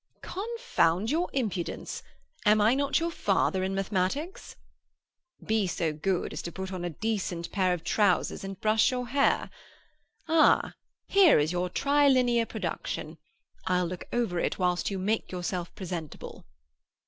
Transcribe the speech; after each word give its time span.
"Confound 0.23 1.11
your 1.11 1.29
impudence! 1.31 2.01
Am 2.43 2.59
I 2.59 2.73
not 2.73 2.99
your 2.99 3.11
father 3.11 3.63
in 3.63 3.75
mathematics?" 3.75 4.55
"Be 5.45 5.67
so 5.67 5.93
good 5.93 6.33
as 6.33 6.41
to 6.41 6.51
put 6.51 6.73
on 6.73 6.83
a 6.83 6.89
decent 6.89 7.51
pair 7.51 7.71
of 7.71 7.83
trousers, 7.83 8.43
and 8.43 8.59
brush 8.59 8.89
your 8.89 9.09
hair. 9.09 9.51
Ah, 10.27 10.73
here 11.05 11.37
is 11.37 11.51
your 11.51 11.69
Trilinear 11.69 12.47
production. 12.47 13.19
I'll 13.67 13.85
look 13.85 14.05
over 14.11 14.39
it 14.39 14.57
whilst 14.57 14.89
you 14.89 14.97
make 14.97 15.31
yourself 15.31 15.71
presentable." 15.75 16.45